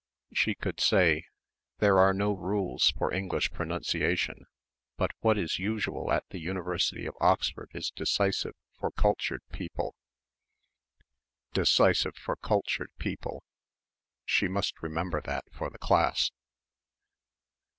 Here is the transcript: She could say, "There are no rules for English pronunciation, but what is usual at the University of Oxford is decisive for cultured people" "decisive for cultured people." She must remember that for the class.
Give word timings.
She 0.33 0.55
could 0.55 0.79
say, 0.79 1.25
"There 1.77 1.99
are 1.99 2.11
no 2.11 2.31
rules 2.31 2.89
for 2.97 3.13
English 3.13 3.51
pronunciation, 3.51 4.47
but 4.97 5.11
what 5.19 5.37
is 5.37 5.59
usual 5.59 6.11
at 6.11 6.27
the 6.29 6.39
University 6.39 7.05
of 7.05 7.13
Oxford 7.19 7.69
is 7.75 7.91
decisive 7.91 8.55
for 8.79 8.89
cultured 8.89 9.43
people" 9.51 9.93
"decisive 11.53 12.15
for 12.15 12.35
cultured 12.35 12.89
people." 12.97 13.43
She 14.25 14.47
must 14.47 14.81
remember 14.81 15.21
that 15.21 15.45
for 15.53 15.69
the 15.69 15.77
class. 15.77 16.31